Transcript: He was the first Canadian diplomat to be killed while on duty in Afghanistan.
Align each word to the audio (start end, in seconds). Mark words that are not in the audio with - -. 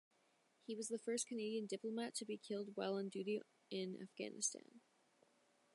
He 0.65 0.73
was 0.73 0.87
the 0.87 0.97
first 0.97 1.27
Canadian 1.27 1.67
diplomat 1.67 2.15
to 2.15 2.25
be 2.25 2.35
killed 2.35 2.71
while 2.73 2.95
on 2.95 3.09
duty 3.09 3.39
in 3.69 3.99
Afghanistan. 4.01 4.81